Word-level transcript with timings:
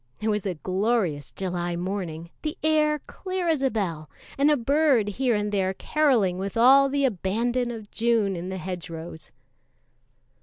It 0.19 0.29
was 0.29 0.47
a 0.47 0.55
glorious 0.55 1.31
July 1.31 1.75
morning, 1.75 2.31
the 2.41 2.57
air 2.63 2.97
clear 3.05 3.47
as 3.47 3.61
a 3.61 3.69
bell, 3.69 4.09
and 4.35 4.49
a 4.49 4.57
bird 4.57 5.07
here 5.09 5.35
and 5.35 5.51
there 5.51 5.75
carolling 5.75 6.39
with 6.39 6.57
all 6.57 6.89
the 6.89 7.05
abandon 7.05 7.69
of 7.69 7.91
June 7.91 8.35
in 8.35 8.49
the 8.49 8.57
hedgerows. 8.57 9.31